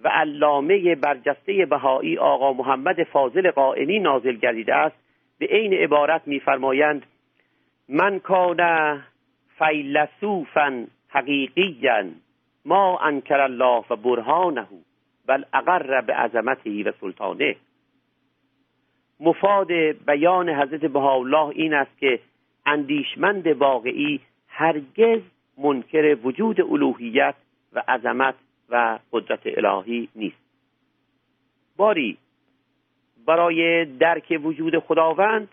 و 0.03 0.07
علامه 0.07 0.95
برجسته 0.95 1.65
بهایی 1.65 2.17
آقا 2.17 2.53
محمد 2.53 3.03
فاضل 3.03 3.51
قائمی 3.51 3.99
نازل 3.99 4.35
گردیده 4.35 4.75
است 4.75 4.95
به 5.39 5.45
عین 5.45 5.73
عبارت 5.73 6.21
میفرمایند 6.27 7.05
من 7.89 8.19
کان 8.19 8.59
فیلسوفا 9.57 10.87
حقیقیا 11.09 12.05
ما 12.65 12.99
انکر 12.99 13.39
الله 13.41 13.83
و 13.89 13.95
برهانه 13.95 14.67
بل 15.29 15.43
اقر 15.53 16.01
به 16.01 16.13
عظمته 16.13 16.83
و 16.83 16.91
سلطانه. 17.01 17.55
مفاد 19.19 19.71
بیان 20.05 20.49
حضرت 20.49 20.85
بهاءالله 20.85 21.47
این 21.47 21.73
است 21.73 21.97
که 21.99 22.19
اندیشمند 22.65 23.47
واقعی 23.47 24.19
هرگز 24.47 25.21
منکر 25.57 26.17
وجود 26.23 26.61
الوهیت 26.61 27.35
و 27.73 27.83
عظمت 27.87 28.35
و 28.69 28.99
قدرت 29.11 29.39
الهی 29.45 30.09
نیست. 30.15 30.41
باری 31.77 32.17
برای 33.25 33.85
درک 33.85 34.39
وجود 34.43 34.79
خداوند 34.79 35.47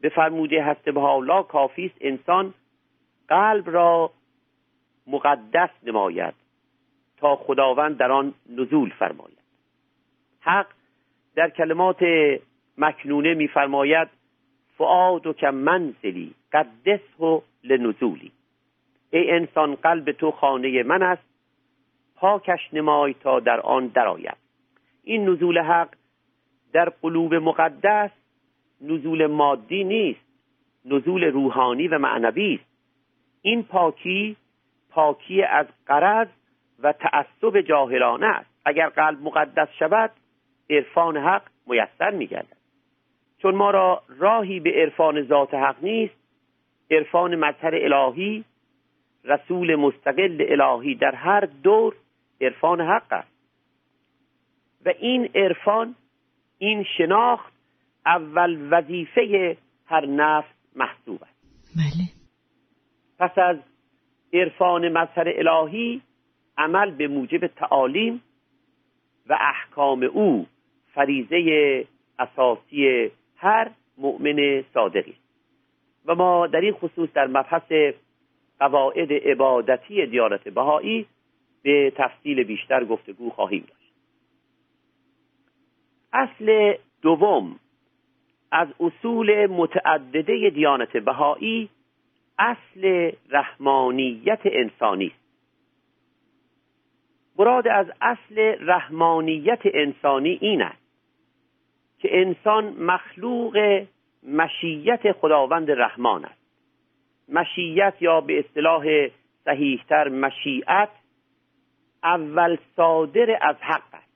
به 0.00 0.08
فرموده 0.08 0.62
هست 0.62 0.84
بهاءالله 0.84 1.42
کافی 1.42 1.86
است 1.86 1.96
انسان 2.00 2.54
قلب 3.28 3.70
را 3.70 4.10
مقدس 5.06 5.70
نماید. 5.82 6.39
تا 7.20 7.36
خداوند 7.36 7.96
در 7.96 8.12
آن 8.12 8.34
نزول 8.50 8.90
فرماید. 8.98 9.38
حق 10.40 10.66
در 11.34 11.50
کلمات 11.50 12.02
مکنونه 12.78 13.34
میفرماید 13.34 14.08
فعاد 14.78 15.26
و 15.26 15.32
که 15.32 15.50
منزلی 15.50 16.34
قدس 16.52 17.20
و 17.20 17.40
لنزولی. 17.64 18.32
ای 19.10 19.30
انسان 19.30 19.74
قلب 19.74 20.12
تو 20.12 20.30
خانه 20.30 20.82
من 20.82 21.02
است 21.02 21.22
پاکش 22.16 22.68
نمای 22.72 23.14
تا 23.14 23.40
در 23.40 23.60
آن 23.60 23.86
درآید. 23.86 24.36
این 25.04 25.28
نزول 25.28 25.58
حق 25.58 25.88
در 26.72 26.88
قلوب 26.88 27.34
مقدس 27.34 28.10
نزول 28.80 29.26
مادی 29.26 29.84
نیست 29.84 30.20
نزول 30.84 31.24
روحانی 31.24 31.88
و 31.88 31.98
معنوی 31.98 32.54
است. 32.54 32.70
این 33.42 33.62
پاکی 33.62 34.36
پاکی 34.90 35.42
از 35.42 35.66
قرض 35.86 36.28
و 36.82 36.92
تعصب 36.92 37.60
جاهلانه 37.60 38.26
است. 38.26 38.50
اگر 38.64 38.88
قلب 38.88 39.22
مقدس 39.22 39.68
شود 39.78 40.10
عرفان 40.70 41.16
حق 41.16 41.42
میسر 41.66 42.10
میگردد. 42.10 42.56
چون 43.38 43.54
ما 43.54 43.70
را 43.70 44.02
راهی 44.08 44.60
به 44.60 44.70
عرفان 44.70 45.22
ذات 45.22 45.54
حق 45.54 45.76
نیست 45.82 46.14
عرفان 46.90 47.36
مظهر 47.36 47.74
الهی 47.74 48.44
رسول 49.24 49.76
مستقل 49.76 50.46
الهی 50.48 50.94
در 50.94 51.14
هر 51.14 51.40
دور 51.40 51.94
عرفان 52.40 52.80
حق 52.80 53.12
است. 53.12 53.30
و 54.84 54.92
این 54.98 55.30
عرفان 55.34 55.94
این 56.58 56.84
شناخت 56.98 57.52
اول 58.06 58.68
وظیفه 58.70 59.56
هر 59.86 60.06
نفس 60.06 60.48
محسوب 60.76 61.22
است. 61.22 61.40
بله. 61.76 62.06
پس 63.18 63.38
از 63.38 63.56
عرفان 64.32 64.88
مظهر 64.88 65.28
الهی 65.28 66.02
عمل 66.60 66.90
به 66.90 67.08
موجب 67.08 67.46
تعالیم 67.46 68.22
و 69.26 69.38
احکام 69.40 70.02
او 70.02 70.46
فریزه 70.94 71.86
اساسی 72.18 73.10
هر 73.36 73.70
مؤمن 73.98 74.64
صادقی. 74.74 75.14
و 76.06 76.14
ما 76.14 76.46
در 76.46 76.60
این 76.60 76.72
خصوص 76.72 77.12
در 77.12 77.26
مبحث 77.26 77.94
قواعد 78.60 79.12
عبادتی 79.12 80.06
دیانت 80.06 80.48
بهایی 80.48 81.06
به 81.62 81.92
تفصیل 81.96 82.42
بیشتر 82.42 82.84
گفتگو 82.84 83.30
خواهیم 83.30 83.66
داشت. 83.68 83.92
اصل 86.12 86.74
دوم 87.02 87.60
از 88.52 88.68
اصول 88.80 89.46
متعدده 89.46 90.50
دیانت 90.50 90.96
بهایی 90.96 91.68
اصل 92.38 93.12
رحمانیت 93.30 94.40
انسانی 94.44 95.06
است. 95.06 95.19
مراد 97.40 97.68
از 97.68 97.86
اصل 98.00 98.56
رحمانیت 98.60 99.60
انسانی 99.64 100.38
این 100.40 100.62
است 100.62 100.82
که 101.98 102.20
انسان 102.20 102.64
مخلوق 102.64 103.84
مشیت 104.22 105.12
خداوند 105.12 105.70
رحمان 105.70 106.24
است. 106.24 106.40
مشیت 107.28 107.94
یا 108.00 108.20
به 108.20 108.38
اصطلاح 108.38 108.84
صحیحتر 109.44 110.08
مشیت 110.08 110.88
اول 112.02 112.56
صادر 112.76 113.38
از 113.40 113.56
حق 113.60 113.82
است. 113.92 114.12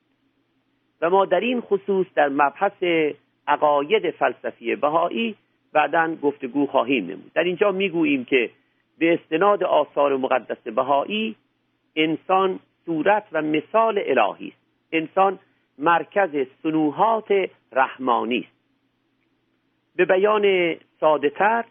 و 1.01 1.11
ما 1.11 1.25
در 1.25 1.41
این 1.41 1.61
خصوص 1.61 2.07
در 2.15 2.29
مبحث 2.29 2.83
عقاید 3.49 4.11
فلسفی 4.11 4.77
بهایی 4.77 5.37
بعدا 5.73 6.17
گفتگو 6.23 6.67
خواهیم 6.67 7.05
نمود. 7.05 7.33
در 7.35 7.45
اینجا 7.45 7.73
می‌گوییم 7.73 8.25
که 8.25 8.51
به 8.99 9.15
استناد 9.15 9.65
آثار 9.65 10.17
مقدس 10.17 10.59
بهایی 10.59 11.37
انسان 11.97 12.61
صورت 12.87 13.27
و 13.33 13.43
مثال 13.43 14.03
الهی 14.07 14.49
است. 14.49 14.65
انسان 14.93 15.39
مرکز 15.79 16.47
سنوحات 16.63 17.51
رحمانی 17.73 18.39
است. 18.39 18.55
به 19.97 20.05
بیان 20.05 20.77
ساده 21.01 21.31
تر 21.31 21.65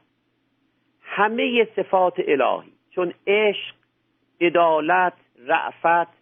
همه 1.02 1.68
صفات 1.76 2.14
الهی 2.18 2.72
چون 2.90 3.14
عشق 3.28 3.76
عدالت 4.42 5.14
رعفت 5.38 6.14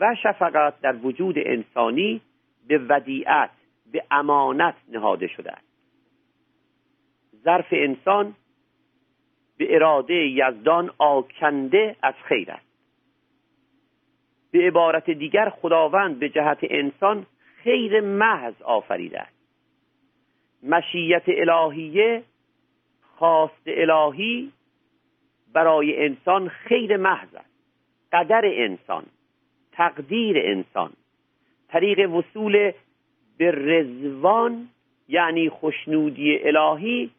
و 0.00 0.14
شفقت 0.22 0.80
در 0.80 0.96
وجود 0.96 1.34
انسانی 1.38 2.20
به 2.68 2.78
ودیعت 2.78 3.50
به 3.92 4.04
امانت 4.10 4.74
نهاده 4.88 5.26
شده 5.26 5.52
است. 5.52 5.70
ظرف 7.44 7.66
انسان 7.72 8.34
به 9.58 9.74
اراده 9.74 10.14
یزدان 10.14 10.90
آکنده 10.98 11.96
از 12.02 12.14
خیر 12.24 12.50
است. 12.50 12.69
به 14.50 14.66
عبارت 14.66 15.10
دیگر 15.10 15.48
خداوند 15.48 16.18
به 16.18 16.28
جهت 16.28 16.58
انسان 16.62 17.26
خیر 17.62 18.00
محض 18.00 18.62
آفریده 18.62 19.20
است. 19.20 19.40
مشیت 20.62 21.22
الهیه 21.26 22.22
خواست 23.16 23.62
الهی 23.66 24.52
برای 25.52 26.06
انسان 26.06 26.48
خیر 26.48 26.96
محض 26.96 27.34
است. 27.34 27.50
قدر 28.12 28.42
انسان 28.44 29.04
تقدیر 29.72 30.36
انسان 30.38 30.92
طریق 31.68 32.10
وصول 32.10 32.72
به 33.38 33.50
رزوان 33.50 34.68
یعنی 35.08 35.48
خوشنودی 35.48 36.38
الهی 36.38 37.10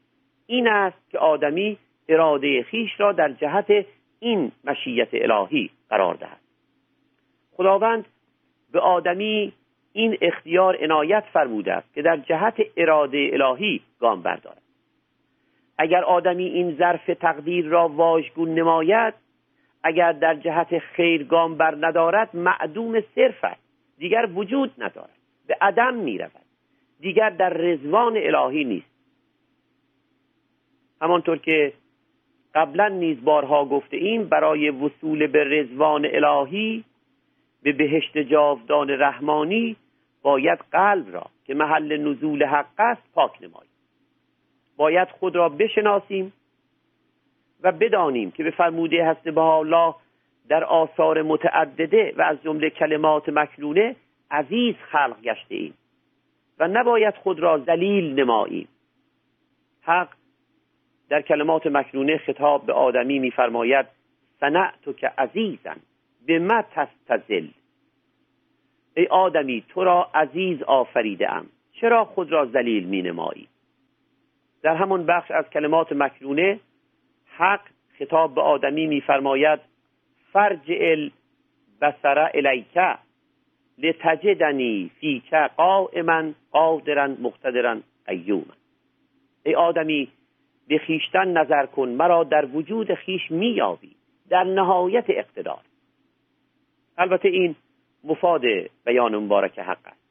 این 0.47 0.67
است 0.67 1.09
که 1.11 1.19
آدمی 1.19 1.77
اراده 2.09 2.63
خیش 2.63 2.99
را 2.99 3.11
در 3.11 3.31
جهت 3.31 3.85
این 4.19 4.51
مشیت 4.63 5.09
الهی 5.13 5.69
قرار 5.89 6.15
دهد. 6.15 6.39
خداوند 7.61 8.05
به 8.71 8.79
آدمی 8.79 9.53
این 9.93 10.17
اختیار 10.21 10.77
عنایت 10.83 11.23
فرموده 11.33 11.73
است 11.73 11.93
که 11.93 12.01
در 12.01 12.17
جهت 12.17 12.55
اراده 12.77 13.29
الهی 13.33 13.81
گام 13.99 14.21
بردارد. 14.21 14.61
اگر 15.77 16.03
آدمی 16.03 16.45
این 16.45 16.75
ظرف 16.75 17.05
تقدیر 17.05 17.65
را 17.65 17.87
واژگون 17.87 18.53
نماید 18.53 19.13
اگر 19.83 20.11
در 20.11 20.35
جهت 20.35 20.79
خیر 20.79 21.23
گام 21.23 21.57
بر 21.57 21.75
ندارد 21.81 22.35
معدوم 22.35 23.01
صرف 23.15 23.43
است 23.43 23.61
دیگر 23.97 24.29
وجود 24.35 24.71
ندارد 24.77 25.17
به 25.47 25.57
عدم 25.61 25.93
می 25.93 26.17
رود 26.17 26.45
دیگر 26.99 27.29
در 27.29 27.49
رزوان 27.49 28.17
الهی 28.17 28.63
نیست. 28.63 28.91
همانطور 31.01 31.37
که 31.37 31.73
قبلا 32.55 32.87
نیز 32.87 33.23
بارها 33.23 33.65
گفته 33.65 33.97
ایم 33.97 34.23
برای 34.29 34.69
وصول 34.69 35.27
به 35.27 35.43
رزوان 35.43 36.05
الهی 36.05 36.83
به 37.63 37.71
بهشت 37.71 38.17
جاودان 38.17 38.89
رحمانی 38.89 39.75
باید 40.21 40.59
قلب 40.71 41.13
را 41.13 41.25
که 41.45 41.53
محل 41.53 41.97
نزول 41.97 42.45
حق 42.45 42.65
است 42.77 43.13
پاک 43.13 43.41
نماییم. 43.41 43.71
باید 44.77 45.07
خود 45.07 45.35
را 45.35 45.49
بشناسیم 45.49 46.33
و 47.63 47.71
بدانیم 47.71 48.31
که 48.31 48.43
به 48.43 48.51
فرموده 48.51 49.05
هست 49.05 49.23
به 49.23 49.41
الله 49.41 49.95
در 50.49 50.63
آثار 50.63 51.21
متعدده 51.21 52.13
و 52.17 52.21
از 52.21 52.43
جمله 52.43 52.69
کلمات 52.69 53.29
مکنونه 53.29 53.95
عزیز 54.31 54.75
خلق 54.91 55.21
گشته 55.21 55.55
ایم 55.55 55.73
و 56.59 56.67
نباید 56.67 57.15
خود 57.15 57.39
را 57.39 57.57
ذلیل 57.57 58.19
نماییم. 58.19 58.67
حق 59.81 60.09
در 61.09 61.21
کلمات 61.21 61.67
مکنونه 61.67 62.17
خطاب 62.17 62.65
به 62.65 62.73
آدمی 62.73 63.19
میفرماید 63.19 63.85
تو 64.83 64.93
که 64.93 65.07
عزیزن 65.17 65.77
به 66.25 66.39
ما 66.39 66.63
تستزل. 66.75 67.47
ای 68.97 69.05
آدمی 69.05 69.63
تو 69.69 69.83
را 69.83 70.09
عزیز 70.13 70.63
آفریده 70.63 71.31
ام. 71.31 71.45
چرا 71.81 72.05
خود 72.05 72.31
را 72.31 72.45
ذلیل 72.45 72.83
می 72.83 73.01
نمایی 73.01 73.47
در 74.61 74.75
همون 74.75 75.05
بخش 75.05 75.31
از 75.31 75.49
کلمات 75.49 75.91
مکنونه 75.91 76.59
حق 77.25 77.61
خطاب 77.99 78.35
به 78.35 78.41
آدمی 78.41 78.87
میفرماید 78.87 79.59
فرج 80.33 80.71
ال 80.71 81.11
بسر 81.81 82.31
الیکه 82.33 82.97
لتجدنی 83.77 84.91
فیک 84.99 85.33
قائما 85.33 86.31
قادرا 86.51 87.07
مقتدرا 87.07 87.79
قیوما. 88.07 88.53
ای 89.43 89.55
آدمی 89.55 90.07
به 90.67 90.77
خیشتن 90.77 91.37
نظر 91.37 91.65
کن 91.65 91.89
مرا 91.89 92.23
در 92.23 92.45
وجود 92.45 92.93
خیش 92.93 93.31
مییابی. 93.31 93.95
در 94.29 94.43
نهایت 94.43 95.05
اقتدار. 95.09 95.61
البته 97.01 97.27
این 97.27 97.55
مفاد 98.03 98.41
بیان 98.85 99.15
مبارک 99.15 99.59
حق 99.59 99.77
است. 99.85 100.01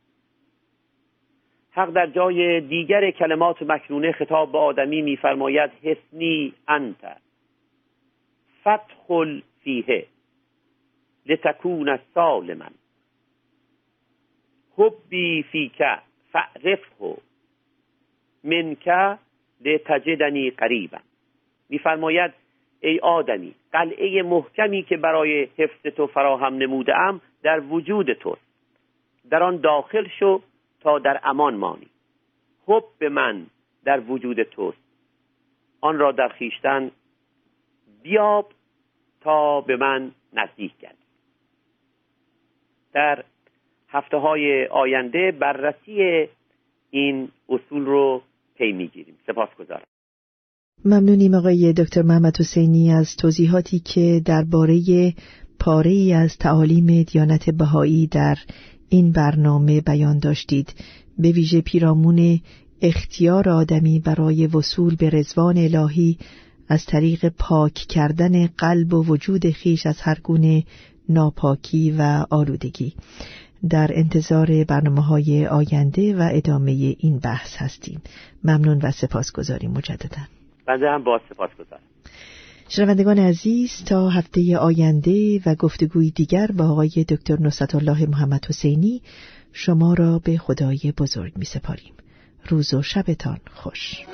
حق 1.70 1.90
در 1.90 2.06
جای 2.06 2.60
دیگر 2.60 3.10
کلمات 3.10 3.62
مکنونه 3.62 4.12
خطاب 4.12 4.52
به 4.52 4.58
آدمی 4.58 5.02
میفرماید 5.02 5.70
حسنی 5.82 6.54
انت 6.68 7.16
فتخل 8.60 9.40
فیه 9.60 10.06
لتکون 11.26 11.98
سالما 12.14 12.70
حبی 14.76 15.42
فیک 15.42 15.82
فعرفه 16.32 17.16
منک 18.44 19.18
لتجدنی 19.60 20.50
قریبا. 20.50 20.98
میفرماید 21.68 22.32
ای 22.80 22.98
آدمی 22.98 23.54
قلعه 23.72 24.22
محکمی 24.22 24.82
که 24.82 24.96
برای 24.96 25.48
حفظ 25.56 25.86
تو 25.96 26.06
فراهم 26.06 26.54
نموده 26.54 26.96
ام 26.96 27.20
در 27.42 27.60
وجود 27.60 28.12
توست 28.12 28.50
در 29.30 29.42
آن 29.42 29.56
داخل 29.56 30.08
شو 30.18 30.42
تا 30.80 30.98
در 30.98 31.20
امان 31.24 31.54
مانی. 31.54 31.86
حب 32.66 33.04
من 33.04 33.46
در 33.84 34.00
وجود 34.00 34.42
توست. 34.42 34.78
آن 35.80 35.98
را 35.98 36.12
در 36.12 36.28
خیشتن 36.28 36.90
بیاب 38.02 38.52
تا 39.20 39.60
به 39.60 39.76
من 39.76 40.12
نزدیک 40.32 40.78
گردی. 40.78 40.96
در 42.92 43.24
هفته 43.88 44.16
های 44.16 44.66
آینده 44.66 45.32
بررسی 45.32 46.28
این 46.90 47.28
اصول 47.48 47.84
رو 47.84 48.22
پی 48.54 48.72
می‌گیریم. 48.72 49.18
سپاس 49.26 49.54
گذارم 49.54 49.89
ممنونیم 50.84 51.34
آقای 51.34 51.72
دکتر 51.72 52.02
محمد 52.02 52.40
حسینی 52.40 52.92
از 52.92 53.16
توضیحاتی 53.16 53.78
که 53.78 54.22
درباره 54.24 55.14
پاره 55.58 55.90
ای 55.90 56.12
از 56.12 56.36
تعالیم 56.38 57.02
دیانت 57.02 57.50
بهایی 57.50 58.06
در 58.06 58.38
این 58.88 59.12
برنامه 59.12 59.80
بیان 59.80 60.18
داشتید. 60.18 60.74
به 61.18 61.30
ویژه 61.30 61.60
پیرامون 61.60 62.40
اختیار 62.82 63.48
آدمی 63.48 63.98
برای 63.98 64.46
وصول 64.46 64.96
به 64.96 65.10
رزوان 65.10 65.58
الهی 65.58 66.18
از 66.68 66.84
طریق 66.86 67.28
پاک 67.28 67.74
کردن 67.74 68.46
قلب 68.46 68.94
و 68.94 69.04
وجود 69.04 69.50
خیش 69.50 69.86
از 69.86 69.96
هر 70.00 70.18
گونه 70.22 70.64
ناپاکی 71.08 71.90
و 71.90 72.26
آلودگی. 72.30 72.94
در 73.68 73.90
انتظار 73.94 74.64
برنامه 74.64 75.02
های 75.02 75.46
آینده 75.46 76.16
و 76.16 76.28
ادامه 76.32 76.96
این 76.98 77.18
بحث 77.18 77.56
هستیم. 77.56 78.00
ممنون 78.44 78.78
و 78.82 78.90
سپاس 78.90 79.32
گذاریم 79.32 79.70
مجددا. 79.70 80.39
بنده 80.70 80.90
هم 80.90 81.04
با 81.04 81.20
سپاس 81.30 81.50
گذارم. 81.50 81.82
شنوندگان 82.68 83.18
عزیز 83.18 83.84
تا 83.84 84.08
هفته 84.08 84.58
آینده 84.58 85.40
و 85.46 85.54
گفتگوی 85.54 86.10
دیگر 86.10 86.46
با 86.46 86.64
آقای 86.64 87.04
دکتر 87.08 87.36
نصرت 87.40 87.74
الله 87.74 88.06
محمد 88.06 88.46
حسینی 88.48 89.02
شما 89.52 89.94
را 89.94 90.20
به 90.24 90.36
خدای 90.36 90.92
بزرگ 90.98 91.32
می 91.36 91.44
سپاریم 91.44 91.92
روز 92.48 92.74
و 92.74 92.82
شبتان 92.82 93.38
خوش. 93.54 94.04